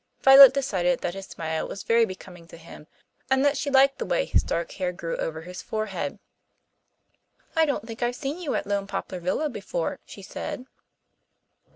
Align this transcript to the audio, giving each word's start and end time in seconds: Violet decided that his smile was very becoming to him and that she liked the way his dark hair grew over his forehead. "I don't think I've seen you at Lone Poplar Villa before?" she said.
Violet 0.23 0.51
decided 0.51 1.01
that 1.01 1.13
his 1.13 1.27
smile 1.27 1.67
was 1.67 1.83
very 1.83 2.05
becoming 2.05 2.47
to 2.47 2.57
him 2.57 2.87
and 3.29 3.45
that 3.45 3.55
she 3.55 3.69
liked 3.69 3.99
the 3.99 4.05
way 4.07 4.25
his 4.25 4.41
dark 4.41 4.71
hair 4.71 4.91
grew 4.91 5.15
over 5.17 5.41
his 5.43 5.61
forehead. 5.61 6.17
"I 7.55 7.67
don't 7.67 7.85
think 7.85 8.01
I've 8.01 8.15
seen 8.15 8.39
you 8.39 8.55
at 8.55 8.65
Lone 8.65 8.87
Poplar 8.87 9.19
Villa 9.19 9.47
before?" 9.47 9.99
she 10.07 10.23
said. 10.23 10.65